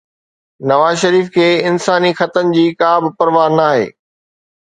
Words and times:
نواز 0.69 0.95
شريف 1.01 1.27
کي 1.35 1.47
انساني 1.71 2.11
خطن 2.21 2.45
جي 2.55 2.65
ڪا 2.79 2.91
به 3.03 3.09
پرواهه 3.19 3.55
ناهي. 3.59 3.85